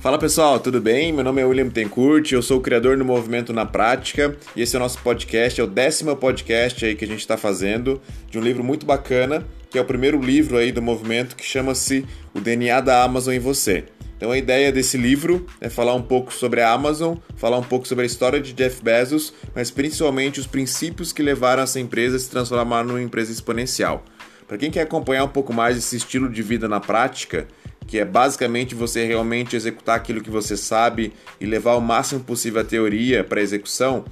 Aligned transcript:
Fala 0.00 0.16
pessoal, 0.16 0.58
tudo 0.58 0.80
bem? 0.80 1.12
Meu 1.12 1.22
nome 1.22 1.42
é 1.42 1.44
William 1.44 1.68
Tencourt, 1.68 2.32
eu 2.32 2.40
sou 2.40 2.56
o 2.56 2.60
criador 2.62 2.96
do 2.96 3.04
Movimento 3.04 3.52
na 3.52 3.66
Prática 3.66 4.34
e 4.56 4.62
esse 4.62 4.74
é 4.74 4.78
o 4.78 4.82
nosso 4.82 4.98
podcast, 5.02 5.60
é 5.60 5.64
o 5.64 5.66
décimo 5.66 6.16
podcast 6.16 6.86
aí 6.86 6.94
que 6.94 7.04
a 7.04 7.06
gente 7.06 7.20
está 7.20 7.36
fazendo 7.36 8.00
de 8.30 8.38
um 8.38 8.40
livro 8.40 8.64
muito 8.64 8.86
bacana, 8.86 9.46
que 9.70 9.76
é 9.76 9.80
o 9.82 9.84
primeiro 9.84 10.18
livro 10.18 10.56
aí 10.56 10.72
do 10.72 10.80
movimento 10.80 11.36
que 11.36 11.44
chama-se 11.44 12.06
O 12.32 12.40
DNA 12.40 12.80
da 12.80 13.04
Amazon 13.04 13.34
em 13.34 13.38
Você. 13.38 13.84
Então 14.16 14.30
a 14.30 14.38
ideia 14.38 14.72
desse 14.72 14.96
livro 14.96 15.44
é 15.60 15.68
falar 15.68 15.94
um 15.94 16.02
pouco 16.02 16.32
sobre 16.32 16.62
a 16.62 16.72
Amazon, 16.72 17.18
falar 17.36 17.58
um 17.58 17.62
pouco 17.62 17.86
sobre 17.86 18.04
a 18.04 18.06
história 18.06 18.40
de 18.40 18.54
Jeff 18.54 18.82
Bezos, 18.82 19.34
mas 19.54 19.70
principalmente 19.70 20.40
os 20.40 20.46
princípios 20.46 21.12
que 21.12 21.22
levaram 21.22 21.62
essa 21.62 21.78
empresa 21.78 22.16
a 22.16 22.18
se 22.18 22.30
transformar 22.30 22.84
numa 22.84 23.02
empresa 23.02 23.30
exponencial. 23.30 24.02
Para 24.48 24.56
quem 24.56 24.70
quer 24.70 24.80
acompanhar 24.80 25.24
um 25.24 25.28
pouco 25.28 25.52
mais 25.52 25.76
esse 25.76 25.94
estilo 25.94 26.28
de 26.28 26.42
vida 26.42 26.66
na 26.66 26.80
prática, 26.80 27.46
que 27.86 27.98
é 27.98 28.04
basicamente 28.04 28.74
você 28.74 29.04
realmente 29.04 29.56
executar 29.56 29.96
aquilo 29.96 30.20
que 30.20 30.30
você 30.30 30.56
sabe 30.56 31.12
e 31.40 31.46
levar 31.46 31.74
o 31.76 31.80
máximo 31.80 32.20
possível 32.20 32.60
a 32.60 32.64
teoria 32.64 33.24
para 33.24 33.40
execução, 33.40 34.04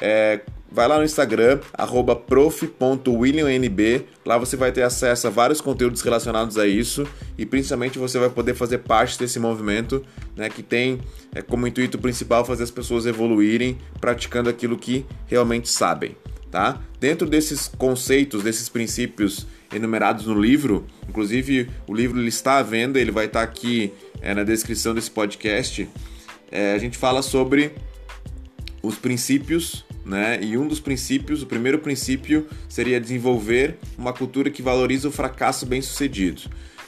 é, 0.00 0.40
vai 0.70 0.86
lá 0.86 0.98
no 0.98 1.04
Instagram, 1.04 1.60
prof.williamnb. 2.26 4.06
Lá 4.24 4.36
você 4.36 4.56
vai 4.56 4.72
ter 4.72 4.82
acesso 4.82 5.26
a 5.26 5.30
vários 5.30 5.60
conteúdos 5.60 6.02
relacionados 6.02 6.58
a 6.58 6.66
isso 6.66 7.06
e 7.38 7.46
principalmente 7.46 7.98
você 7.98 8.18
vai 8.18 8.28
poder 8.28 8.54
fazer 8.54 8.78
parte 8.78 9.18
desse 9.18 9.38
movimento 9.38 10.04
né, 10.36 10.48
que 10.48 10.62
tem 10.62 11.00
é, 11.34 11.42
como 11.42 11.66
intuito 11.66 11.98
principal 11.98 12.44
fazer 12.44 12.64
as 12.64 12.70
pessoas 12.70 13.06
evoluírem 13.06 13.78
praticando 14.00 14.50
aquilo 14.50 14.76
que 14.76 15.06
realmente 15.26 15.68
sabem. 15.68 16.16
Tá? 16.50 16.80
Dentro 17.00 17.26
desses 17.28 17.68
conceitos, 17.68 18.42
desses 18.42 18.68
princípios 18.68 19.46
enumerados 19.72 20.26
no 20.26 20.40
livro. 20.40 20.86
Inclusive, 21.08 21.68
o 21.86 21.94
livro 21.94 22.18
ele 22.18 22.28
está 22.28 22.58
à 22.58 22.62
venda, 22.62 23.00
ele 23.00 23.10
vai 23.10 23.26
estar 23.26 23.42
aqui 23.42 23.92
é, 24.20 24.34
na 24.34 24.44
descrição 24.44 24.94
desse 24.94 25.10
podcast. 25.10 25.88
É, 26.50 26.72
a 26.72 26.78
gente 26.78 26.96
fala 26.96 27.22
sobre 27.22 27.72
os 28.82 28.96
princípios, 28.96 29.84
né? 30.04 30.38
E 30.42 30.56
um 30.56 30.68
dos 30.68 30.80
princípios, 30.80 31.42
o 31.42 31.46
primeiro 31.46 31.78
princípio, 31.78 32.46
seria 32.68 33.00
desenvolver 33.00 33.76
uma 33.98 34.12
cultura 34.12 34.50
que 34.50 34.62
valoriza 34.62 35.08
o 35.08 35.12
fracasso 35.12 35.66
bem-sucedido. 35.66 36.42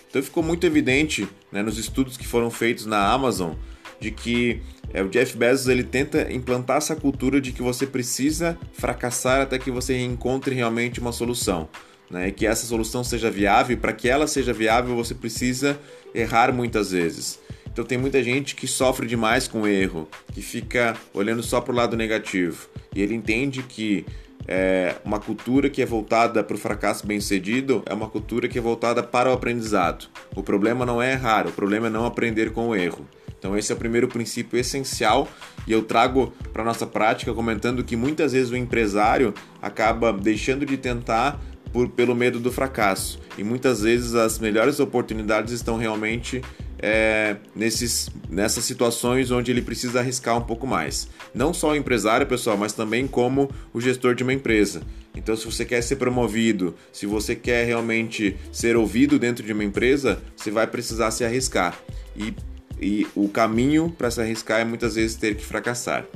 Então 0.09 0.23
ficou 0.23 0.43
muito 0.43 0.65
evidente 0.65 1.29
né, 1.53 1.63
nos 1.63 1.77
estudos 1.77 2.17
que 2.17 2.27
foram 2.27 2.51
feitos 2.51 2.87
na 2.87 3.13
Amazon 3.13 3.53
de 4.01 4.11
que 4.11 4.63
é, 4.93 5.03
o 5.03 5.09
Jeff 5.09 5.37
Bezos 5.37 5.69
ele 5.69 5.83
tenta 5.83 6.33
implantar 6.33 6.79
essa 6.79 6.97
cultura 6.97 7.41
de 7.41 7.53
que 7.53 7.63
você 7.63 7.87
precisa 7.87 8.57
fracassar 8.73 9.43
até 9.43 9.59
que 9.59 9.71
você 9.71 9.99
encontre 9.99 10.55
realmente 10.55 11.01
uma 11.01 11.13
solução 11.13 11.69
né, 12.11 12.31
que 12.31 12.47
essa 12.47 12.67
solução 12.67 13.05
seja 13.05 13.31
viável, 13.31 13.77
para 13.77 13.93
que 13.93 14.09
ela 14.09 14.27
seja 14.27 14.53
viável 14.53 14.97
você 14.97 15.15
precisa 15.15 15.79
errar 16.15 16.53
muitas 16.53 16.91
vezes. 16.91 17.39
Então 17.71 17.85
tem 17.85 17.99
muita 17.99 18.23
gente 18.23 18.57
que 18.57 18.67
sofre 18.67 19.07
demais 19.07 19.47
com 19.47 19.63
o 19.63 19.69
erro, 19.69 20.09
que 20.33 20.43
fica 20.43 20.97
olhando 21.15 21.43
só 21.43 21.61
para 21.61 21.73
o 21.73 21.77
lado 21.77 21.97
negativo. 21.97 22.69
E 22.95 23.01
ele 23.01 23.15
entende 23.15 23.63
que 23.63 24.05
é, 24.49 24.97
uma 25.05 25.21
cultura 25.21 25.69
que 25.69 25.83
é 25.83 25.87
voltada 25.87 26.43
para 26.43 26.57
o 26.57 26.59
fracasso 26.59 27.07
bem 27.07 27.21
sucedido 27.21 27.83
é 27.87 27.93
uma 27.93 28.09
cultura 28.09 28.49
que 28.49 28.59
é 28.59 28.61
voltada 28.61 29.03
para 29.03 29.31
o 29.31 29.33
aprendizado. 29.33 30.09
O 30.35 30.43
problema 30.43 30.87
não 30.87 31.03
é 31.03 31.13
errar, 31.13 31.47
o 31.47 31.53
problema 31.53 31.87
é 31.89 31.91
não 31.91 32.07
aprender 32.07 32.51
com 32.51 32.69
o 32.69 32.75
erro. 32.75 33.07
Então 33.39 33.57
esse 33.57 33.71
é 33.71 33.75
o 33.75 33.79
primeiro 33.79 34.09
princípio 34.09 34.59
essencial 34.59 35.29
e 35.67 35.73
eu 35.73 35.83
trago 35.83 36.33
para 36.53 36.65
nossa 36.65 36.87
prática 36.87 37.33
comentando 37.33 37.85
que 37.85 37.95
muitas 37.95 38.33
vezes 38.33 38.51
o 38.51 38.57
empresário 38.57 39.33
acaba 39.63 40.13
deixando 40.13 40.67
de 40.67 40.77
tentar 40.77 41.41
por, 41.73 41.89
pelo 41.89 42.15
medo 42.15 42.39
do 42.39 42.51
fracasso. 42.51 43.19
E 43.37 43.45
muitas 43.45 43.83
vezes 43.83 44.15
as 44.15 44.39
melhores 44.39 44.81
oportunidades 44.81 45.53
estão 45.53 45.77
realmente 45.77 46.43
é, 46.79 47.37
nesses, 47.55 48.09
nessas 48.29 48.65
situações 48.65 49.31
onde 49.31 49.51
ele 49.51 49.63
precisa 49.63 50.01
arriscar 50.01 50.37
um 50.37 50.43
pouco 50.43 50.67
mais. 50.67 51.09
Não 51.35 51.53
só 51.53 51.73
o 51.73 51.77
empresário, 51.77 52.27
pessoal, 52.27 52.57
mas 52.57 52.73
também 52.73 53.07
como 53.07 53.51
o 53.73 53.81
gestor 53.81 54.15
de 54.15 54.23
uma 54.23 54.33
empresa. 54.33 54.83
Então, 55.15 55.37
se 55.37 55.45
você 55.45 55.65
quer 55.65 55.83
ser 55.83 55.97
promovido, 55.97 56.75
se 56.93 57.05
você 57.05 57.35
quer 57.35 57.67
realmente 57.67 58.37
ser 58.53 58.77
ouvido 58.77 59.19
dentro 59.19 59.45
de 59.45 59.53
uma 59.53 59.65
empresa, 59.65 60.23
você 60.37 60.51
vai 60.51 60.67
precisar 60.67 61.11
se 61.11 61.25
arriscar. 61.25 61.77
E, 62.17 62.33
e 62.81 63.07
o 63.15 63.29
caminho 63.29 63.93
para 63.97 64.11
se 64.11 64.21
arriscar 64.21 64.61
é 64.61 64.65
muitas 64.65 64.95
vezes 64.95 65.17
ter 65.17 65.35
que 65.35 65.45
fracassar. 65.45 66.07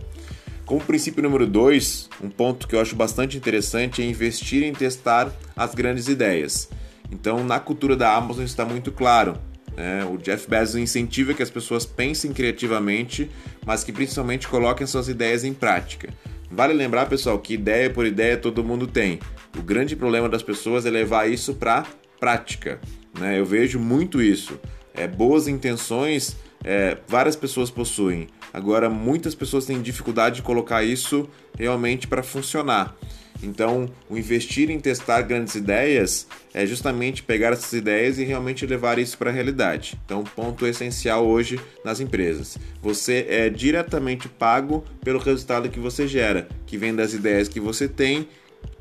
Como 0.64 0.80
princípio 0.80 1.22
número 1.22 1.46
2, 1.46 2.08
um 2.22 2.30
ponto 2.30 2.68
que 2.68 2.74
eu 2.74 2.80
acho 2.80 2.94
bastante 2.94 3.36
interessante 3.36 4.00
é 4.00 4.04
investir 4.04 4.62
em 4.62 4.72
testar 4.72 5.32
as 5.56 5.74
grandes 5.74 6.08
ideias. 6.08 6.68
Então, 7.10 7.44
na 7.44 7.58
cultura 7.58 7.96
da 7.96 8.14
Amazon 8.14 8.44
está 8.44 8.64
muito 8.64 8.92
claro. 8.92 9.36
Né? 9.76 10.04
O 10.04 10.16
Jeff 10.16 10.48
Bezos 10.48 10.76
incentiva 10.76 11.34
que 11.34 11.42
as 11.42 11.50
pessoas 11.50 11.84
pensem 11.84 12.32
criativamente, 12.32 13.30
mas 13.66 13.82
que 13.82 13.92
principalmente 13.92 14.48
coloquem 14.48 14.86
suas 14.86 15.08
ideias 15.08 15.44
em 15.44 15.52
prática. 15.52 16.08
Vale 16.50 16.72
lembrar, 16.72 17.06
pessoal, 17.06 17.38
que 17.38 17.54
ideia 17.54 17.90
por 17.90 18.06
ideia 18.06 18.36
todo 18.36 18.62
mundo 18.62 18.86
tem. 18.86 19.18
O 19.58 19.62
grande 19.62 19.96
problema 19.96 20.28
das 20.28 20.42
pessoas 20.42 20.86
é 20.86 20.90
levar 20.90 21.28
isso 21.28 21.54
para 21.54 21.84
prática. 22.20 22.80
Né? 23.18 23.38
Eu 23.38 23.44
vejo 23.44 23.78
muito 23.78 24.22
isso. 24.22 24.58
É, 24.94 25.06
boas 25.06 25.48
intenções 25.48 26.36
é, 26.64 26.98
várias 27.08 27.36
pessoas 27.36 27.70
possuem. 27.70 28.28
Agora, 28.52 28.90
muitas 28.90 29.34
pessoas 29.34 29.64
têm 29.64 29.80
dificuldade 29.80 30.36
de 30.36 30.42
colocar 30.42 30.82
isso 30.82 31.28
realmente 31.58 32.06
para 32.06 32.22
funcionar. 32.22 32.96
Então, 33.42 33.88
o 34.08 34.16
investir 34.16 34.70
em 34.70 34.78
testar 34.78 35.22
grandes 35.22 35.54
ideias 35.56 36.26
é 36.54 36.64
justamente 36.64 37.22
pegar 37.22 37.52
essas 37.52 37.72
ideias 37.72 38.18
e 38.18 38.24
realmente 38.24 38.64
levar 38.64 38.98
isso 38.98 39.18
para 39.18 39.30
a 39.30 39.32
realidade. 39.32 39.98
Então, 40.04 40.22
ponto 40.22 40.66
essencial 40.66 41.26
hoje 41.26 41.60
nas 41.84 41.98
empresas. 41.98 42.56
Você 42.80 43.26
é 43.28 43.50
diretamente 43.50 44.28
pago 44.28 44.84
pelo 45.02 45.18
resultado 45.18 45.68
que 45.68 45.80
você 45.80 46.06
gera, 46.06 46.48
que 46.66 46.78
vem 46.78 46.94
das 46.94 47.14
ideias 47.14 47.48
que 47.48 47.58
você 47.58 47.88
tem 47.88 48.28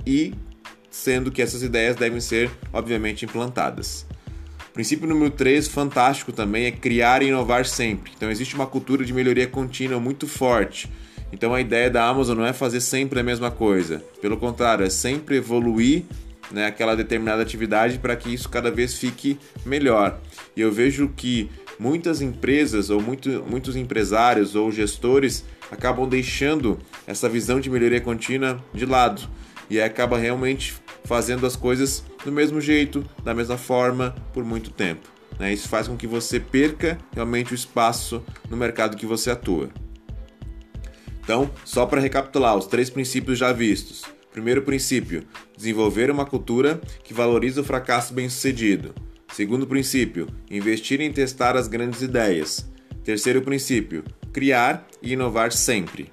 e 0.05 0.33
sendo 0.91 1.31
que 1.31 1.41
essas 1.41 1.63
ideias 1.63 1.95
devem 1.95 2.19
ser, 2.19 2.51
obviamente, 2.71 3.25
implantadas. 3.25 4.05
Princípio 4.73 5.07
número 5.07 5.29
3, 5.29 5.67
fantástico 5.67 6.31
também, 6.31 6.65
é 6.65 6.71
criar 6.71 7.21
e 7.21 7.27
inovar 7.27 7.65
sempre. 7.65 8.11
Então 8.15 8.31
existe 8.31 8.55
uma 8.55 8.65
cultura 8.65 9.03
de 9.03 9.13
melhoria 9.13 9.47
contínua 9.47 9.99
muito 9.99 10.27
forte. 10.27 10.89
Então 11.31 11.53
a 11.53 11.61
ideia 11.61 11.89
da 11.89 12.07
Amazon 12.07 12.37
não 12.37 12.45
é 12.45 12.53
fazer 12.53 12.79
sempre 12.79 13.19
a 13.19 13.23
mesma 13.23 13.51
coisa. 13.51 14.03
Pelo 14.21 14.37
contrário, 14.37 14.85
é 14.85 14.89
sempre 14.89 15.37
evoluir 15.37 16.03
né, 16.51 16.65
aquela 16.67 16.95
determinada 16.95 17.41
atividade 17.41 17.97
para 17.97 18.15
que 18.15 18.33
isso 18.33 18.49
cada 18.49 18.71
vez 18.71 18.95
fique 18.97 19.37
melhor. 19.65 20.19
E 20.55 20.61
eu 20.61 20.71
vejo 20.71 21.09
que 21.15 21.49
muitas 21.79 22.21
empresas 22.21 22.89
ou 22.89 23.01
muito, 23.01 23.43
muitos 23.49 23.75
empresários 23.75 24.55
ou 24.55 24.71
gestores 24.71 25.45
acabam 25.69 26.07
deixando 26.07 26.79
essa 27.07 27.27
visão 27.29 27.59
de 27.59 27.69
melhoria 27.69 28.01
contínua 28.01 28.63
de 28.73 28.85
lado 28.85 29.27
e 29.69 29.79
acaba 29.81 30.17
realmente 30.17 30.73
fazendo 31.03 31.45
as 31.45 31.55
coisas 31.55 32.03
do 32.23 32.31
mesmo 32.31 32.61
jeito, 32.61 33.05
da 33.23 33.33
mesma 33.33 33.57
forma, 33.57 34.15
por 34.33 34.43
muito 34.43 34.71
tempo. 34.71 35.09
Né? 35.39 35.53
Isso 35.53 35.67
faz 35.67 35.87
com 35.87 35.97
que 35.97 36.07
você 36.07 36.39
perca 36.39 36.97
realmente 37.13 37.53
o 37.53 37.55
espaço 37.55 38.23
no 38.49 38.57
mercado 38.57 38.97
que 38.97 39.05
você 39.05 39.31
atua. 39.31 39.69
Então, 41.23 41.49
só 41.63 41.85
para 41.85 42.01
recapitular 42.01 42.55
os 42.55 42.67
três 42.67 42.89
princípios 42.89 43.37
já 43.37 43.51
vistos. 43.51 44.03
Primeiro 44.31 44.61
princípio: 44.61 45.23
desenvolver 45.55 46.09
uma 46.09 46.25
cultura 46.25 46.81
que 47.03 47.13
valoriza 47.13 47.61
o 47.61 47.63
fracasso 47.63 48.13
bem-sucedido. 48.13 48.93
Segundo 49.33 49.67
princípio: 49.67 50.27
investir 50.49 51.01
em 51.01 51.11
testar 51.11 51.55
as 51.55 51.67
grandes 51.67 52.01
ideias. 52.01 52.69
Terceiro 53.03 53.41
princípio: 53.41 54.03
criar 54.31 54.87
e 55.01 55.13
inovar 55.13 55.51
sempre. 55.51 56.11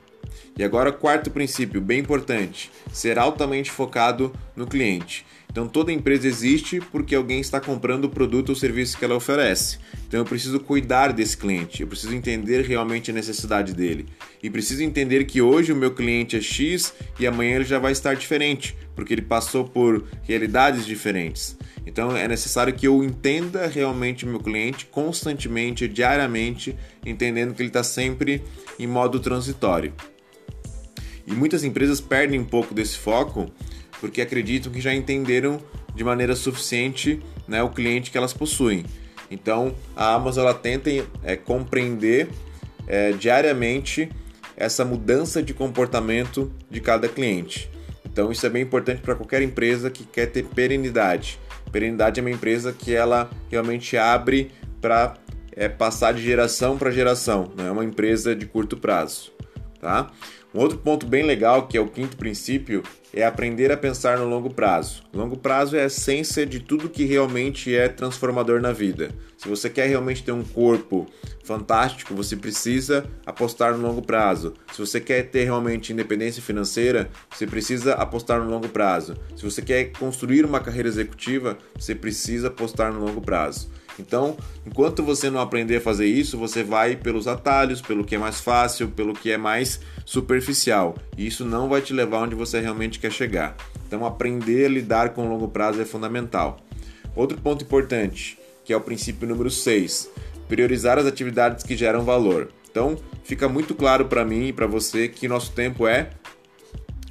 E 0.59 0.65
agora, 0.65 0.91
quarto 0.91 1.31
princípio, 1.31 1.81
bem 1.81 2.01
importante: 2.01 2.71
ser 2.93 3.19
altamente 3.19 3.71
focado 3.71 4.33
no 4.57 4.67
cliente. 4.67 5.25
Então, 5.51 5.67
toda 5.67 5.93
empresa 5.93 6.29
existe 6.29 6.79
porque 6.79 7.15
alguém 7.15 7.41
está 7.41 7.59
comprando 7.59 8.05
o 8.05 8.11
produto 8.11 8.51
ou 8.51 8.55
serviço 8.55 8.99
que 8.99 9.05
ela 9.05 9.15
oferece. 9.15 9.79
Então, 10.07 10.21
eu 10.21 10.25
preciso 10.25 10.61
cuidar 10.61 11.13
desse 11.13 11.37
cliente, 11.37 11.81
eu 11.81 11.89
preciso 11.89 12.15
entender 12.15 12.65
realmente 12.67 13.11
a 13.11 13.15
necessidade 13.15 13.73
dele. 13.73 14.07
E 14.43 14.51
preciso 14.51 14.83
entender 14.83 15.25
que 15.25 15.41
hoje 15.41 15.73
o 15.73 15.77
meu 15.77 15.93
cliente 15.93 16.37
é 16.37 16.41
X 16.41 16.93
e 17.19 17.27
amanhã 17.27 17.57
ele 17.57 17.65
já 17.65 17.79
vai 17.79 17.93
estar 17.93 18.15
diferente, 18.15 18.77
porque 18.95 19.15
ele 19.15 19.23
passou 19.23 19.65
por 19.65 20.05
realidades 20.23 20.85
diferentes. 20.85 21.57
Então, 21.87 22.15
é 22.15 22.29
necessário 22.29 22.75
que 22.75 22.87
eu 22.87 23.03
entenda 23.03 23.67
realmente 23.67 24.27
o 24.27 24.29
meu 24.29 24.41
cliente 24.41 24.85
constantemente, 24.87 25.89
diariamente, 25.89 26.77
entendendo 27.07 27.55
que 27.55 27.63
ele 27.63 27.71
está 27.71 27.83
sempre 27.83 28.43
em 28.79 28.87
modo 28.87 29.19
transitório. 29.19 29.95
E 31.29 31.35
muitas 31.35 31.63
empresas 31.63 32.01
perdem 32.01 32.41
um 32.41 32.45
pouco 32.45 32.73
desse 32.73 32.97
foco 32.97 33.51
porque 34.01 34.23
acreditam 34.23 34.73
que 34.73 34.81
já 34.81 34.95
entenderam 34.95 35.61
de 35.95 36.03
maneira 36.03 36.35
suficiente 36.35 37.21
né, 37.47 37.63
o 37.63 37.69
cliente 37.69 38.11
que 38.11 38.17
elas 38.17 38.33
possuem. 38.33 38.85
Então 39.31 39.75
a 39.95 40.15
Amazon 40.15 40.45
ela 40.45 40.55
tenta 40.55 40.91
é, 41.23 41.37
compreender 41.37 42.29
é, 42.87 43.13
diariamente 43.13 44.09
essa 44.57 44.85
mudança 44.85 45.43
de 45.43 45.53
comportamento 45.53 46.51
de 46.71 46.81
cada 46.81 47.09
cliente. 47.09 47.71
Então 48.11 48.33
isso 48.33 48.47
é 48.47 48.49
bem 48.49 48.63
importante 48.63 49.03
para 49.03 49.15
qualquer 49.15 49.43
empresa 49.43 49.91
que 49.91 50.05
quer 50.05 50.27
ter 50.27 50.45
perenidade. 50.45 51.39
Perenidade 51.71 52.21
é 52.21 52.23
uma 52.23 52.31
empresa 52.31 52.73
que 52.73 52.95
ela 52.95 53.29
realmente 53.51 53.97
abre 53.99 54.51
para 54.81 55.15
é 55.53 55.69
passar 55.69 56.15
de 56.15 56.23
geração 56.23 56.79
para 56.79 56.89
geração, 56.93 57.53
não 57.57 57.67
é 57.67 57.71
uma 57.73 57.85
empresa 57.85 58.35
de 58.35 58.47
curto 58.47 58.77
prazo, 58.77 59.33
tá? 59.81 60.09
Um 60.55 60.61
outro 60.61 60.79
ponto 60.79 61.07
bem 61.07 61.25
legal, 61.25 61.69
que 61.69 61.77
é 61.77 61.81
o 61.81 61.87
quinto 61.87 62.17
princípio, 62.17 62.83
é 63.13 63.23
aprender 63.23 63.71
a 63.71 63.77
pensar 63.77 64.17
no 64.19 64.27
longo 64.27 64.49
prazo. 64.49 65.03
Longo 65.13 65.37
prazo 65.37 65.77
é 65.77 65.83
a 65.83 65.87
essência 65.87 66.47
de 66.47 66.59
tudo 66.59 66.89
que 66.89 67.05
realmente 67.05 67.75
é 67.75 67.87
transformador 67.87 68.59
na 68.59 68.73
vida. 68.73 69.11
Se 69.37 69.47
você 69.47 69.69
quer 69.69 69.87
realmente 69.89 70.23
ter 70.23 70.33
um 70.33 70.43
corpo 70.43 71.07
fantástico, 71.45 72.15
você 72.15 72.35
precisa 72.35 73.05
apostar 73.27 73.77
no 73.77 73.87
longo 73.87 74.01
prazo. 74.01 74.55
Se 74.73 74.79
você 74.79 74.99
quer 75.01 75.25
ter 75.25 75.45
realmente 75.45 75.93
independência 75.93 76.43
financeira, 76.43 77.11
você 77.31 77.47
precisa 77.47 77.93
apostar 77.95 78.41
no 78.43 78.51
longo 78.51 78.69
prazo. 78.69 79.17
Se 79.37 79.45
você 79.45 79.61
quer 79.61 79.93
construir 79.93 80.47
uma 80.47 80.61
carreira 80.61 80.89
executiva, 80.89 81.59
você 81.79 81.95
precisa 81.95 82.49
apostar 82.49 82.91
no 82.93 83.05
longo 83.05 83.21
prazo. 83.21 83.71
Então, 83.99 84.37
enquanto 84.67 85.03
você 85.03 85.29
não 85.29 85.41
aprender 85.41 85.77
a 85.77 85.81
fazer 85.81 86.07
isso, 86.07 86.39
você 86.39 86.63
vai 86.63 86.97
pelos 86.97 87.27
atalhos, 87.27 87.81
pelo 87.81 88.05
que 88.05 88.15
é 88.15 88.19
mais 88.19 88.41
fácil, 88.41 88.89
pelo 88.89 89.13
que 89.13 89.31
é 89.31 89.37
mais 89.37 89.81
superficial. 90.05 90.97
E 91.17 91.27
isso 91.27 91.45
não 91.45 91.69
vai 91.69 91.81
te 91.81 91.93
levar 91.93 92.23
onde 92.23 92.35
você 92.35 92.61
realmente 92.61 92.99
quer 93.01 93.11
chegar. 93.11 93.57
Então, 93.87 94.07
aprender 94.07 94.67
a 94.67 94.69
lidar 94.69 95.11
com 95.11 95.27
o 95.27 95.29
longo 95.29 95.49
prazo 95.49 95.81
é 95.81 95.85
fundamental. 95.85 96.61
Outro 97.17 97.39
ponto 97.39 97.65
importante, 97.65 98.39
que 98.65 98.73
é 98.73 98.77
o 98.77 98.81
princípio 98.81 99.27
número 99.27 99.51
6, 99.51 100.11
priorizar 100.47 100.99
as 100.99 101.07
atividades 101.07 101.65
que 101.65 101.77
geram 101.77 102.05
valor. 102.05 102.49
Então, 102.71 102.97
fica 103.25 103.49
muito 103.49 103.75
claro 103.75 104.05
para 104.05 104.25
mim 104.25 104.49
e 104.49 104.53
para 104.53 104.67
você 104.67 105.09
que 105.09 105.27
nosso 105.27 105.53
tempo 105.53 105.87
é 105.87 106.11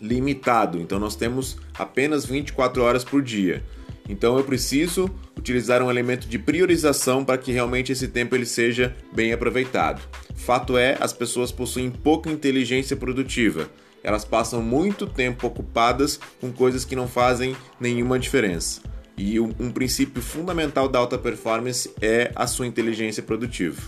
limitado. 0.01 0.79
Então, 0.79 0.99
nós 0.99 1.15
temos 1.15 1.57
apenas 1.77 2.25
24 2.25 2.81
horas 2.83 3.03
por 3.03 3.21
dia. 3.21 3.63
Então, 4.09 4.37
eu 4.37 4.43
preciso 4.43 5.09
utilizar 5.37 5.81
um 5.81 5.89
elemento 5.89 6.27
de 6.27 6.39
priorização 6.39 7.23
para 7.23 7.37
que 7.37 7.51
realmente 7.51 7.91
esse 7.91 8.07
tempo 8.07 8.35
ele 8.35 8.45
seja 8.45 8.95
bem 9.13 9.33
aproveitado. 9.33 10.01
Fato 10.35 10.77
é, 10.77 10.97
as 10.99 11.13
pessoas 11.13 11.51
possuem 11.51 11.89
pouca 11.91 12.31
inteligência 12.31 12.95
produtiva. 12.95 13.69
Elas 14.03 14.23
passam 14.23 14.61
muito 14.61 15.05
tempo 15.05 15.47
ocupadas 15.47 16.19
com 16.39 16.51
coisas 16.51 16.85
que 16.85 16.95
não 16.95 17.07
fazem 17.07 17.55
nenhuma 17.79 18.17
diferença. 18.17 18.81
E 19.17 19.39
um, 19.39 19.51
um 19.59 19.71
princípio 19.71 20.21
fundamental 20.21 20.87
da 20.87 20.99
alta 20.99 21.17
performance 21.17 21.91
é 21.99 22.31
a 22.35 22.45
sua 22.45 22.67
inteligência 22.67 23.23
produtiva. 23.23 23.81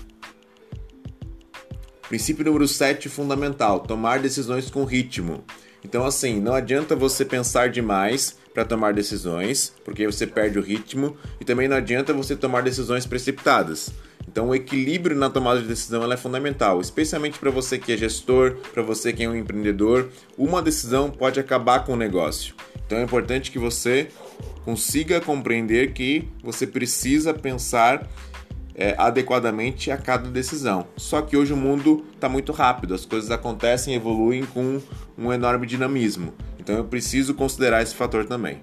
Princípio 2.10 2.44
número 2.44 2.68
7 2.68 3.08
fundamental: 3.08 3.80
tomar 3.82 4.20
decisões 4.20 4.70
com 4.72 4.84
ritmo. 4.84 5.44
Então, 5.86 6.04
assim, 6.06 6.42
não 6.42 6.54
adianta 6.54 6.96
você 6.96 7.24
pensar 7.24 7.70
demais 7.70 8.38
para 8.54 8.66
tomar 8.66 8.94
decisões, 8.94 9.74
porque 9.86 10.06
você 10.06 10.26
perde 10.26 10.58
o 10.58 10.62
ritmo, 10.62 11.16
e 11.40 11.46
também 11.46 11.68
não 11.68 11.78
adianta 11.78 12.14
você 12.14 12.36
tomar 12.36 12.62
decisões 12.62 13.06
precipitadas. 13.06 13.92
Então, 14.28 14.50
o 14.50 14.56
equilíbrio 14.56 15.16
na 15.16 15.30
tomada 15.30 15.62
de 15.62 15.68
decisão 15.68 16.12
é 16.12 16.18
fundamental, 16.18 16.80
especialmente 16.80 17.40
para 17.40 17.50
você 17.50 17.80
que 17.80 17.92
é 17.92 17.98
gestor, 17.98 18.58
para 18.74 18.84
você 18.84 19.12
que 19.12 19.24
é 19.24 19.30
um 19.30 19.36
empreendedor. 19.36 20.10
Uma 20.38 20.62
decisão 20.62 21.10
pode 21.10 21.40
acabar 21.40 21.84
com 21.84 21.94
o 21.94 21.98
negócio. 21.98 22.54
Então, 22.86 23.00
é 23.00 23.04
importante 23.04 23.50
que 23.50 23.58
você 23.58 24.10
consiga 24.64 25.20
compreender 25.20 25.94
que 25.94 26.28
você 26.44 26.68
precisa 26.68 27.34
pensar 27.34 28.08
é, 28.76 28.96
adequadamente 28.98 29.92
a 29.92 29.98
cada 29.98 30.30
decisão. 30.30 30.88
Só 30.96 31.22
que 31.22 31.36
hoje 31.36 31.52
o 31.52 31.58
mundo 31.58 32.06
está 32.14 32.30
muito 32.30 32.52
rápido, 32.52 32.94
as 32.94 33.06
coisas 33.06 33.32
acontecem, 33.32 33.96
evoluem 33.96 34.46
com 34.46 34.80
um 35.18 35.34
enorme 35.34 35.66
dinamismo. 35.66 36.34
Então 36.60 36.76
eu 36.76 36.84
preciso 36.84 37.34
considerar 37.34 37.82
esse 37.82 37.96
fator 37.96 38.26
também. 38.26 38.62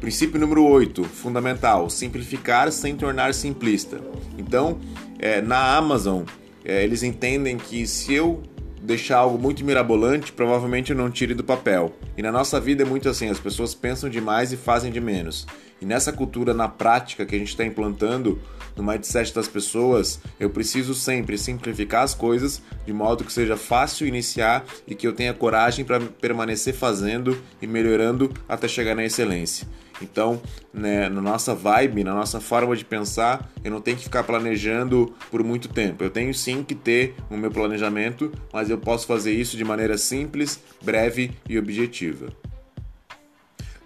Princípio 0.00 0.38
número 0.38 0.64
8, 0.64 1.04
fundamental: 1.04 1.90
simplificar 1.90 2.70
sem 2.70 2.96
tornar 2.96 3.34
simplista. 3.34 4.00
Então, 4.38 4.78
é, 5.18 5.40
na 5.40 5.76
Amazon, 5.76 6.22
é, 6.64 6.84
eles 6.84 7.02
entendem 7.02 7.56
que 7.56 7.86
se 7.86 8.14
eu 8.14 8.42
deixar 8.80 9.18
algo 9.18 9.38
muito 9.38 9.64
mirabolante, 9.64 10.32
provavelmente 10.32 10.90
eu 10.90 10.96
não 10.96 11.10
tire 11.10 11.34
do 11.34 11.44
papel. 11.44 11.92
E 12.16 12.22
na 12.22 12.32
nossa 12.32 12.60
vida 12.60 12.82
é 12.82 12.86
muito 12.86 13.08
assim: 13.08 13.28
as 13.28 13.40
pessoas 13.40 13.74
pensam 13.74 14.08
demais 14.08 14.52
e 14.52 14.56
fazem 14.56 14.90
de 14.90 15.00
menos. 15.00 15.46
E 15.80 15.86
nessa 15.86 16.12
cultura, 16.12 16.52
na 16.52 16.68
prática 16.68 17.24
que 17.24 17.36
a 17.36 17.38
gente 17.38 17.48
está 17.48 17.64
implantando 17.64 18.40
no 18.76 18.82
mindset 18.82 19.32
das 19.34 19.46
pessoas, 19.46 20.20
eu 20.38 20.50
preciso 20.50 20.94
sempre 20.94 21.38
simplificar 21.38 22.02
as 22.02 22.14
coisas 22.14 22.62
de 22.84 22.92
modo 22.92 23.24
que 23.24 23.32
seja 23.32 23.56
fácil 23.56 24.06
iniciar 24.06 24.64
e 24.86 24.94
que 24.94 25.06
eu 25.06 25.12
tenha 25.12 25.34
coragem 25.34 25.84
para 25.84 26.00
permanecer 26.00 26.74
fazendo 26.74 27.40
e 27.62 27.66
melhorando 27.66 28.32
até 28.48 28.66
chegar 28.66 28.94
na 28.94 29.04
excelência. 29.04 29.68
Então, 30.00 30.40
né, 30.72 31.08
na 31.08 31.20
nossa 31.20 31.54
vibe, 31.54 32.04
na 32.04 32.14
nossa 32.14 32.40
forma 32.40 32.76
de 32.76 32.84
pensar, 32.84 33.50
eu 33.64 33.70
não 33.70 33.80
tenho 33.80 33.96
que 33.96 34.04
ficar 34.04 34.22
planejando 34.24 35.14
por 35.30 35.42
muito 35.42 35.68
tempo. 35.68 36.04
Eu 36.04 36.10
tenho 36.10 36.32
sim 36.32 36.62
que 36.62 36.74
ter 36.74 37.14
o 37.30 37.36
meu 37.36 37.50
planejamento, 37.50 38.32
mas 38.52 38.70
eu 38.70 38.78
posso 38.78 39.06
fazer 39.06 39.32
isso 39.32 39.56
de 39.56 39.64
maneira 39.64 39.98
simples, 39.98 40.60
breve 40.82 41.32
e 41.48 41.58
objetiva. 41.58 42.28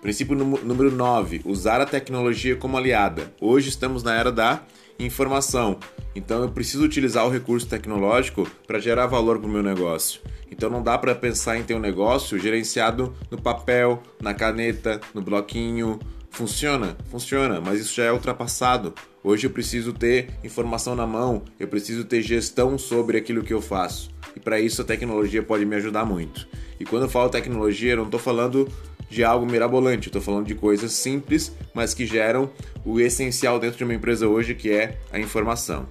Princípio 0.02 0.34
número 0.34 0.90
9: 0.90 1.42
usar 1.44 1.80
a 1.80 1.86
tecnologia 1.86 2.56
como 2.56 2.76
aliada. 2.76 3.32
Hoje 3.40 3.68
estamos 3.68 4.02
na 4.02 4.14
era 4.14 4.32
da 4.32 4.60
informação, 4.98 5.78
então 6.14 6.42
eu 6.42 6.50
preciso 6.50 6.84
utilizar 6.84 7.26
o 7.26 7.30
recurso 7.30 7.66
tecnológico 7.66 8.48
para 8.66 8.78
gerar 8.78 9.06
valor 9.06 9.38
para 9.38 9.48
o 9.48 9.52
meu 9.52 9.62
negócio. 9.62 10.20
Então 10.50 10.68
não 10.68 10.82
dá 10.82 10.98
para 10.98 11.14
pensar 11.14 11.56
em 11.56 11.62
ter 11.62 11.74
um 11.74 11.80
negócio 11.80 12.38
gerenciado 12.38 13.14
no 13.30 13.40
papel, 13.40 14.02
na 14.20 14.34
caneta, 14.34 15.00
no 15.14 15.22
bloquinho. 15.22 15.98
Funciona? 16.30 16.96
Funciona, 17.10 17.60
mas 17.60 17.80
isso 17.80 17.94
já 17.94 18.04
é 18.04 18.12
ultrapassado. 18.12 18.94
Hoje 19.24 19.46
eu 19.46 19.50
preciso 19.50 19.92
ter 19.92 20.30
informação 20.42 20.94
na 20.94 21.06
mão, 21.06 21.42
eu 21.58 21.68
preciso 21.68 22.04
ter 22.04 22.22
gestão 22.22 22.76
sobre 22.76 23.16
aquilo 23.16 23.42
que 23.42 23.54
eu 23.54 23.62
faço. 23.62 24.10
E 24.34 24.40
para 24.40 24.60
isso 24.60 24.82
a 24.82 24.84
tecnologia 24.84 25.42
pode 25.42 25.64
me 25.64 25.76
ajudar 25.76 26.04
muito. 26.04 26.46
E 26.80 26.84
quando 26.84 27.04
eu 27.04 27.08
falo 27.08 27.30
tecnologia, 27.30 27.92
eu 27.92 27.98
não 27.98 28.06
estou 28.06 28.18
falando 28.18 28.68
de 29.12 29.22
algo 29.22 29.46
mirabolante. 29.46 30.08
Estou 30.08 30.22
falando 30.22 30.46
de 30.46 30.54
coisas 30.54 30.92
simples, 30.92 31.52
mas 31.74 31.92
que 31.92 32.06
geram 32.06 32.50
o 32.84 32.98
essencial 32.98 33.60
dentro 33.60 33.78
de 33.78 33.84
uma 33.84 33.94
empresa 33.94 34.26
hoje, 34.26 34.54
que 34.54 34.70
é 34.70 34.98
a 35.12 35.18
informação. 35.18 35.86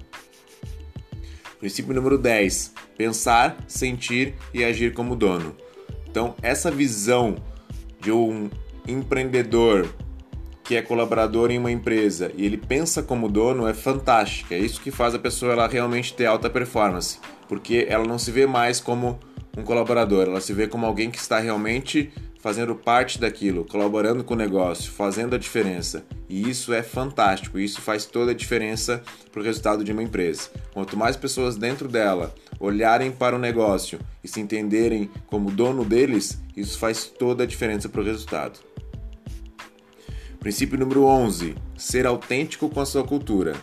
Princípio 1.60 1.94
número 1.94 2.18
10: 2.18 2.74
pensar, 2.98 3.58
sentir 3.68 4.34
e 4.54 4.64
agir 4.64 4.94
como 4.94 5.16
dono. 5.16 5.56
Então, 6.10 6.36
essa 6.42 6.72
visão 6.72 7.36
de 8.00 8.12
um 8.12 8.50
empreendedor 8.88 9.88
que 10.64 10.76
é 10.76 10.82
colaborador 10.82 11.52
em 11.52 11.58
uma 11.58 11.72
empresa 11.72 12.32
e 12.36 12.46
ele 12.46 12.58
pensa 12.58 13.04
como 13.04 13.30
dono 13.30 13.68
é 13.68 13.74
fantástica. 13.74 14.56
É 14.56 14.58
isso 14.58 14.82
que 14.82 14.90
faz 14.90 15.14
a 15.14 15.20
pessoa 15.20 15.54
ela 15.54 15.68
realmente 15.68 16.14
ter 16.14 16.26
alta 16.26 16.50
performance, 16.50 17.20
porque 17.48 17.86
ela 17.88 18.06
não 18.06 18.18
se 18.18 18.32
vê 18.32 18.48
mais 18.48 18.80
como 18.80 19.20
um 19.56 19.64
colaborador, 19.64 20.28
ela 20.28 20.42
se 20.42 20.54
vê 20.54 20.68
como 20.68 20.86
alguém 20.86 21.12
que 21.12 21.18
está 21.18 21.40
realmente 21.40 22.12
fazendo 22.42 22.76
parte 22.76 23.20
daquilo, 23.20 23.64
colaborando 23.66 24.24
com 24.24 24.34
o 24.34 24.38
negócio, 24.38 24.92
fazendo 24.92 25.36
a 25.36 25.40
diferença. 25.40 26.04
E 26.28 26.50
isso 26.50 26.74
é 26.74 26.82
fantástico, 26.82 27.60
isso 27.60 27.80
faz 27.82 28.06
toda 28.06 28.32
a 28.32 28.36
diferença 28.36 29.04
para 29.32 29.42
o 29.42 29.44
resultado 29.44 29.84
de 29.84 29.92
uma 29.92 30.02
empresa. 30.02 30.50
Quanto 30.74 30.98
mais 30.98 31.16
pessoas 31.16 31.56
dentro 31.56 31.88
dela 31.88 32.34
olharem 32.60 33.12
para 33.12 33.36
o 33.36 33.40
negócio 33.40 34.00
e 34.24 34.28
se 34.28 34.42
entenderem 34.42 35.10
como 35.28 35.52
dono 35.52 35.86
deles, 35.86 36.42
isso 36.58 36.80
faz 36.80 37.06
toda 37.06 37.44
a 37.44 37.48
diferença 37.48 37.88
para 37.88 38.02
o 38.02 38.06
resultado. 38.06 38.60
Princípio 40.40 40.80
número 40.80 41.04
11: 41.04 41.56
ser 41.78 42.08
autêntico 42.08 42.70
com 42.70 42.80
a 42.80 42.86
sua 42.86 43.04
cultura. 43.04 43.56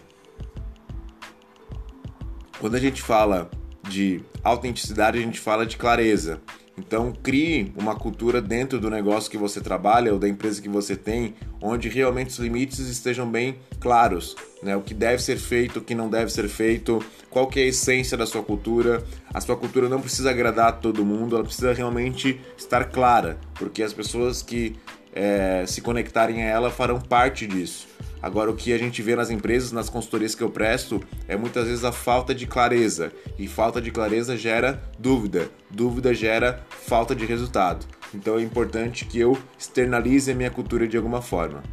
Quando 2.61 2.77
a 2.77 2.81
gente 2.81 3.03
fala 3.03 3.51
de 3.89 4.21
autenticidade, 4.45 5.19
a 5.19 5.21
gente 5.21 5.41
fala 5.41 5.67
de 5.67 5.77
clareza. 5.77 6.41
Então, 6.79 7.13
crie 7.23 7.73
uma 7.77 7.97
cultura 7.97 8.41
dentro 8.41 8.79
do 8.79 8.89
negócio 8.89 9.29
que 9.29 9.37
você 9.37 9.61
trabalha 9.61 10.13
ou 10.13 10.19
da 10.19 10.29
empresa 10.29 10.63
que 10.63 10.69
você 10.69 10.95
tem, 10.95 11.35
onde 11.61 11.89
realmente 11.89 12.31
os 12.31 12.39
limites 12.39 12.79
estejam 12.79 13.29
bem 13.29 13.57
claros, 13.81 14.37
né? 14.63 14.77
O 14.77 14.81
que 14.81 14.95
deve 14.95 15.21
ser 15.21 15.39
feito, 15.39 15.81
o 15.81 15.83
que 15.83 15.95
não 15.95 16.09
deve 16.09 16.31
ser 16.31 16.49
feito, 16.49 17.05
qual 17.29 17.49
que 17.49 17.59
é 17.59 17.65
a 17.65 17.67
essência 17.67 18.17
da 18.17 18.25
sua 18.25 18.43
cultura. 18.43 19.05
A 19.35 19.41
sua 19.41 19.57
cultura 19.57 19.89
não 19.89 20.01
precisa 20.01 20.31
agradar 20.31 20.69
a 20.69 20.73
todo 20.73 21.05
mundo, 21.05 21.35
ela 21.35 21.45
precisa 21.45 21.73
realmente 21.73 22.41
estar 22.57 22.85
clara, 22.85 23.39
porque 23.55 23.83
as 23.83 23.93
pessoas 23.93 24.41
que 24.41 24.77
é, 25.19 25.67
se 25.67 25.81
conectarem 25.81 26.45
a 26.45 26.47
ela 26.47 26.71
farão 26.71 27.01
parte 27.01 27.45
disso. 27.45 27.89
Agora, 28.23 28.51
o 28.51 28.55
que 28.55 28.73
a 28.73 28.79
gente 28.79 29.03
vê 29.03 29.17
nas 29.17 29.31
empresas, 29.31 29.73
nas 29.73 29.91
consultorias 29.91 30.35
que 30.35 30.43
eu 30.43 30.51
presto, 30.51 31.03
é 31.27 31.37
muitas 31.37 31.67
vezes 31.67 31.85
a 31.85 31.91
falta 31.91 32.33
de 32.33 32.47
clareza. 32.47 33.13
E 33.37 33.49
falta 33.49 33.81
de 33.81 33.91
clareza 33.91 34.37
gera 34.37 34.81
dúvida. 34.97 35.51
Dúvida 35.69 36.15
gera 36.15 36.65
falta 36.71 37.17
de 37.17 37.27
resultado. 37.27 37.85
Então 38.15 38.39
é 38.39 38.43
importante 38.43 39.05
que 39.05 39.19
eu 39.19 39.37
externalize 39.59 40.31
a 40.31 40.35
minha 40.35 40.51
cultura 40.51 40.87
de 40.87 40.97
alguma 40.97 41.21
forma. 41.21 41.65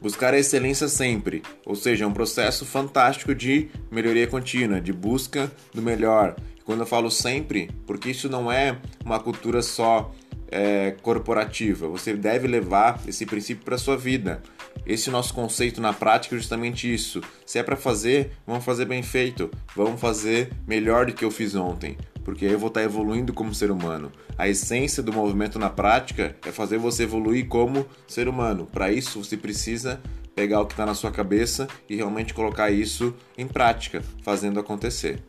Buscar 0.00 0.34
a 0.34 0.38
excelência 0.38 0.88
sempre, 0.88 1.44
ou 1.64 1.76
seja, 1.76 2.04
é 2.04 2.08
um 2.08 2.12
processo 2.12 2.66
fantástico 2.66 3.32
de 3.32 3.70
melhoria 3.88 4.26
contínua, 4.26 4.80
de 4.80 4.92
busca 4.92 5.50
do 5.72 5.80
melhor. 5.80 6.34
quando 6.64 6.80
eu 6.80 6.86
falo 6.86 7.10
sempre, 7.10 7.70
porque 7.86 8.10
isso 8.10 8.28
não 8.28 8.50
é 8.50 8.78
uma 9.04 9.18
cultura 9.18 9.62
só 9.62 10.12
é, 10.52 10.94
corporativa. 11.02 11.88
Você 11.88 12.14
deve 12.14 12.46
levar 12.46 13.00
esse 13.08 13.24
princípio 13.24 13.64
para 13.64 13.78
sua 13.78 13.96
vida. 13.96 14.42
Esse 14.86 15.10
nosso 15.10 15.32
conceito 15.32 15.80
na 15.80 15.92
prática 15.92 16.34
é 16.34 16.38
justamente 16.38 16.92
isso. 16.92 17.20
Se 17.46 17.58
é 17.58 17.62
para 17.62 17.76
fazer, 17.76 18.32
vamos 18.46 18.64
fazer 18.64 18.84
bem 18.84 19.02
feito. 19.02 19.50
Vamos 19.74 20.00
fazer 20.00 20.52
melhor 20.66 21.06
do 21.06 21.14
que 21.14 21.24
eu 21.24 21.30
fiz 21.30 21.54
ontem, 21.54 21.96
porque 22.24 22.44
aí 22.44 22.52
eu 22.52 22.58
vou 22.58 22.68
estar 22.68 22.82
evoluindo 22.82 23.32
como 23.32 23.54
ser 23.54 23.70
humano. 23.70 24.12
A 24.36 24.48
essência 24.48 25.02
do 25.02 25.12
movimento 25.12 25.58
na 25.58 25.70
prática 25.70 26.36
é 26.46 26.52
fazer 26.52 26.78
você 26.78 27.04
evoluir 27.04 27.48
como 27.48 27.86
ser 28.06 28.28
humano. 28.28 28.68
Para 28.70 28.92
isso, 28.92 29.22
você 29.24 29.36
precisa 29.36 30.00
pegar 30.34 30.60
o 30.60 30.66
que 30.66 30.72
está 30.74 30.84
na 30.84 30.94
sua 30.94 31.10
cabeça 31.10 31.66
e 31.88 31.96
realmente 31.96 32.34
colocar 32.34 32.70
isso 32.70 33.14
em 33.36 33.46
prática, 33.46 34.02
fazendo 34.22 34.60
acontecer. 34.60 35.22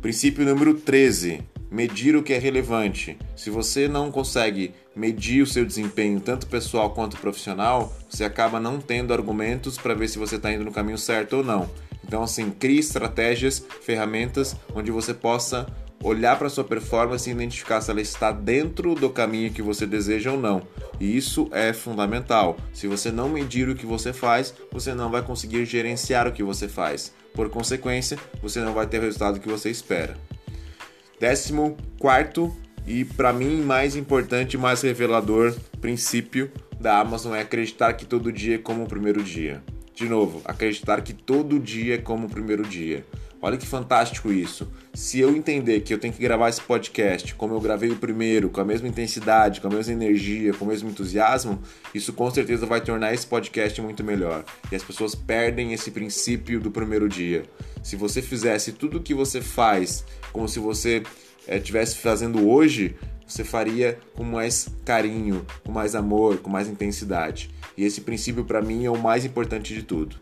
Princípio 0.00 0.44
número 0.44 0.74
13: 0.74 1.42
medir 1.74 2.14
o 2.14 2.22
que 2.22 2.32
é 2.32 2.38
relevante. 2.38 3.18
Se 3.34 3.50
você 3.50 3.88
não 3.88 4.08
consegue 4.08 4.72
medir 4.94 5.42
o 5.42 5.46
seu 5.46 5.66
desempenho, 5.66 6.20
tanto 6.20 6.46
pessoal 6.46 6.90
quanto 6.90 7.16
profissional, 7.16 7.92
você 8.08 8.22
acaba 8.22 8.60
não 8.60 8.78
tendo 8.78 9.12
argumentos 9.12 9.76
para 9.76 9.92
ver 9.92 10.06
se 10.06 10.16
você 10.16 10.36
está 10.36 10.52
indo 10.52 10.64
no 10.64 10.70
caminho 10.70 10.96
certo 10.96 11.38
ou 11.38 11.44
não. 11.44 11.68
Então, 12.06 12.22
assim, 12.22 12.48
crie 12.48 12.78
estratégias, 12.78 13.66
ferramentas 13.80 14.54
onde 14.72 14.92
você 14.92 15.12
possa 15.12 15.66
olhar 16.00 16.38
para 16.38 16.48
sua 16.48 16.62
performance 16.62 17.28
e 17.28 17.32
identificar 17.32 17.80
se 17.80 17.90
ela 17.90 18.00
está 18.00 18.30
dentro 18.30 18.94
do 18.94 19.10
caminho 19.10 19.50
que 19.50 19.62
você 19.62 19.84
deseja 19.84 20.30
ou 20.30 20.38
não. 20.38 20.62
E 21.00 21.16
isso 21.16 21.48
é 21.50 21.72
fundamental. 21.72 22.56
Se 22.72 22.86
você 22.86 23.10
não 23.10 23.28
medir 23.28 23.68
o 23.68 23.74
que 23.74 23.86
você 23.86 24.12
faz, 24.12 24.54
você 24.70 24.94
não 24.94 25.10
vai 25.10 25.22
conseguir 25.22 25.64
gerenciar 25.64 26.28
o 26.28 26.32
que 26.32 26.42
você 26.42 26.68
faz. 26.68 27.12
Por 27.32 27.50
consequência, 27.50 28.16
você 28.40 28.60
não 28.60 28.74
vai 28.74 28.86
ter 28.86 28.98
o 28.98 29.02
resultado 29.02 29.40
que 29.40 29.48
você 29.48 29.70
espera. 29.70 30.16
Décimo 31.24 31.74
quarto 31.98 32.54
e 32.86 33.02
para 33.02 33.32
mim 33.32 33.62
mais 33.62 33.96
importante, 33.96 34.58
mais 34.58 34.82
revelador 34.82 35.56
princípio 35.80 36.52
da 36.78 36.98
Amazon 36.98 37.34
é 37.34 37.40
acreditar 37.40 37.94
que 37.94 38.04
todo 38.04 38.30
dia 38.30 38.56
é 38.56 38.58
como 38.58 38.84
o 38.84 38.86
primeiro 38.86 39.22
dia. 39.22 39.64
De 39.94 40.06
novo, 40.06 40.42
acreditar 40.44 41.00
que 41.00 41.14
todo 41.14 41.58
dia 41.58 41.94
é 41.94 41.98
como 41.98 42.26
o 42.26 42.30
primeiro 42.30 42.62
dia. 42.62 43.06
Olha 43.44 43.58
que 43.58 43.66
fantástico 43.66 44.32
isso. 44.32 44.66
Se 44.94 45.20
eu 45.20 45.36
entender 45.36 45.80
que 45.80 45.92
eu 45.92 45.98
tenho 45.98 46.14
que 46.14 46.22
gravar 46.22 46.48
esse 46.48 46.62
podcast 46.62 47.34
como 47.34 47.52
eu 47.52 47.60
gravei 47.60 47.90
o 47.90 47.96
primeiro, 47.96 48.48
com 48.48 48.58
a 48.58 48.64
mesma 48.64 48.88
intensidade, 48.88 49.60
com 49.60 49.66
a 49.66 49.70
mesma 49.70 49.92
energia, 49.92 50.54
com 50.54 50.64
o 50.64 50.68
mesmo 50.68 50.88
entusiasmo, 50.88 51.60
isso 51.94 52.14
com 52.14 52.30
certeza 52.30 52.64
vai 52.64 52.80
tornar 52.80 53.12
esse 53.12 53.26
podcast 53.26 53.82
muito 53.82 54.02
melhor. 54.02 54.46
E 54.72 54.74
as 54.74 54.82
pessoas 54.82 55.14
perdem 55.14 55.74
esse 55.74 55.90
princípio 55.90 56.58
do 56.58 56.70
primeiro 56.70 57.06
dia. 57.06 57.44
Se 57.82 57.96
você 57.96 58.22
fizesse 58.22 58.72
tudo 58.72 58.96
o 58.96 59.02
que 59.02 59.12
você 59.12 59.42
faz 59.42 60.06
como 60.32 60.48
se 60.48 60.58
você 60.58 61.02
estivesse 61.46 61.96
eh, 61.96 62.00
fazendo 62.00 62.48
hoje, 62.48 62.96
você 63.26 63.44
faria 63.44 63.98
com 64.14 64.24
mais 64.24 64.68
carinho, 64.86 65.44
com 65.62 65.70
mais 65.70 65.94
amor, 65.94 66.38
com 66.38 66.48
mais 66.48 66.66
intensidade. 66.66 67.50
E 67.76 67.84
esse 67.84 68.00
princípio 68.00 68.46
para 68.46 68.62
mim 68.62 68.86
é 68.86 68.90
o 68.90 68.96
mais 68.96 69.22
importante 69.26 69.74
de 69.74 69.82
tudo. 69.82 70.16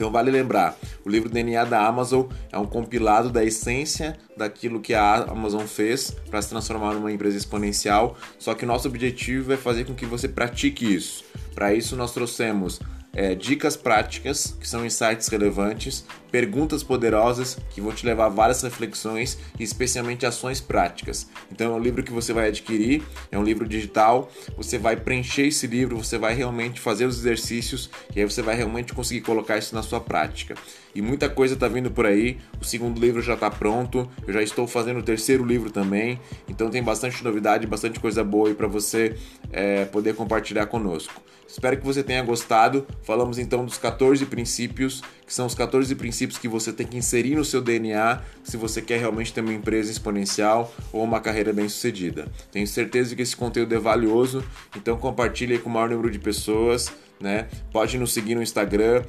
Então 0.00 0.10
vale 0.10 0.30
lembrar, 0.30 0.78
o 1.04 1.10
livro 1.10 1.28
DNA 1.28 1.62
da 1.66 1.86
Amazon 1.86 2.24
é 2.50 2.56
um 2.56 2.64
compilado 2.64 3.28
da 3.28 3.44
essência 3.44 4.16
daquilo 4.34 4.80
que 4.80 4.94
a 4.94 5.24
Amazon 5.24 5.66
fez 5.66 6.16
para 6.30 6.40
se 6.40 6.48
transformar 6.48 6.94
numa 6.94 7.12
empresa 7.12 7.36
exponencial, 7.36 8.16
só 8.38 8.54
que 8.54 8.64
nosso 8.64 8.88
objetivo 8.88 9.52
é 9.52 9.58
fazer 9.58 9.84
com 9.84 9.94
que 9.94 10.06
você 10.06 10.26
pratique 10.26 10.90
isso. 10.90 11.22
Para 11.54 11.74
isso 11.74 11.96
nós 11.96 12.14
trouxemos 12.14 12.80
é, 13.12 13.34
dicas 13.34 13.76
práticas, 13.76 14.56
que 14.60 14.68
são 14.68 14.84
insights 14.84 15.28
relevantes, 15.28 16.04
perguntas 16.30 16.82
poderosas, 16.82 17.58
que 17.70 17.80
vão 17.80 17.92
te 17.92 18.06
levar 18.06 18.26
a 18.26 18.28
várias 18.28 18.62
reflexões 18.62 19.38
e 19.58 19.64
especialmente 19.64 20.24
ações 20.24 20.60
práticas. 20.60 21.28
Então 21.50 21.72
é 21.72 21.76
um 21.76 21.80
livro 21.80 22.02
que 22.02 22.12
você 22.12 22.32
vai 22.32 22.48
adquirir, 22.48 23.02
é 23.30 23.38
um 23.38 23.42
livro 23.42 23.66
digital, 23.68 24.30
você 24.56 24.78
vai 24.78 24.96
preencher 24.96 25.46
esse 25.46 25.66
livro, 25.66 25.96
você 25.96 26.18
vai 26.18 26.34
realmente 26.34 26.80
fazer 26.80 27.04
os 27.04 27.18
exercícios 27.18 27.90
e 28.14 28.20
aí 28.20 28.24
você 28.24 28.42
vai 28.42 28.54
realmente 28.54 28.92
conseguir 28.92 29.22
colocar 29.22 29.58
isso 29.58 29.74
na 29.74 29.82
sua 29.82 30.00
prática. 30.00 30.54
E 30.94 31.00
muita 31.00 31.28
coisa 31.28 31.54
está 31.54 31.68
vindo 31.68 31.90
por 31.90 32.06
aí, 32.06 32.38
o 32.60 32.64
segundo 32.64 33.00
livro 33.00 33.22
já 33.22 33.34
está 33.34 33.50
pronto, 33.50 34.08
eu 34.26 34.32
já 34.32 34.42
estou 34.42 34.66
fazendo 34.66 34.98
o 34.98 35.02
terceiro 35.02 35.44
livro 35.44 35.70
também, 35.70 36.20
então 36.48 36.68
tem 36.68 36.82
bastante 36.82 37.22
novidade, 37.22 37.66
bastante 37.66 38.00
coisa 38.00 38.24
boa 38.24 38.48
aí 38.48 38.54
para 38.54 38.66
você 38.66 39.16
é, 39.52 39.84
poder 39.84 40.14
compartilhar 40.14 40.66
conosco. 40.66 41.22
Espero 41.50 41.76
que 41.76 41.84
você 41.84 42.02
tenha 42.02 42.22
gostado. 42.22 42.86
Falamos 43.02 43.38
então 43.38 43.64
dos 43.64 43.76
14 43.76 44.24
princípios, 44.26 45.02
que 45.26 45.34
são 45.34 45.46
os 45.46 45.54
14 45.54 45.94
princípios 45.96 46.38
que 46.38 46.46
você 46.46 46.72
tem 46.72 46.86
que 46.86 46.96
inserir 46.96 47.34
no 47.34 47.44
seu 47.44 47.60
DNA 47.60 48.22
se 48.44 48.56
você 48.56 48.80
quer 48.80 49.00
realmente 49.00 49.32
ter 49.32 49.40
uma 49.40 49.52
empresa 49.52 49.90
exponencial 49.90 50.72
ou 50.92 51.02
uma 51.02 51.20
carreira 51.20 51.52
bem-sucedida. 51.52 52.28
Tenho 52.52 52.66
certeza 52.66 53.16
que 53.16 53.22
esse 53.22 53.36
conteúdo 53.36 53.74
é 53.74 53.78
valioso, 53.78 54.44
então 54.76 54.96
compartilhe 54.96 55.58
com 55.58 55.68
o 55.68 55.72
maior 55.72 55.90
número 55.90 56.10
de 56.10 56.18
pessoas. 56.18 56.92
Né? 57.20 57.48
Pode 57.70 57.98
nos 57.98 58.14
seguir 58.14 58.34
no 58.34 58.42
Instagram, 58.42 59.04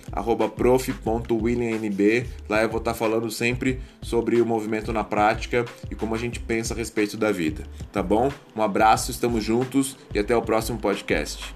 prof.williamnb. 0.57 2.25
Lá 2.49 2.61
eu 2.61 2.67
vou 2.67 2.79
estar 2.79 2.93
falando 2.93 3.31
sempre 3.31 3.79
sobre 4.01 4.41
o 4.41 4.45
movimento 4.45 4.91
na 4.91 5.01
prática 5.01 5.63
e 5.89 5.95
como 5.95 6.13
a 6.13 6.17
gente 6.17 6.37
pensa 6.37 6.73
a 6.73 6.77
respeito 6.77 7.15
da 7.15 7.31
vida. 7.31 7.63
Tá 7.89 8.03
bom? 8.03 8.29
Um 8.53 8.61
abraço, 8.61 9.11
estamos 9.11 9.41
juntos 9.41 9.95
e 10.13 10.19
até 10.19 10.35
o 10.35 10.41
próximo 10.41 10.77
podcast. 10.77 11.55